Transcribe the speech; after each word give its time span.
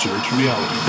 Search 0.00 0.32
reality. 0.32 0.79